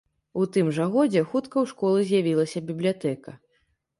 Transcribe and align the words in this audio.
У 0.43 0.45
тым 0.55 0.71
жа 0.77 0.87
годзе 0.95 1.21
хутка 1.33 1.51
ў 1.59 1.65
школы 1.73 1.99
з'явілася 2.11 2.65
бібліятэка. 2.69 3.31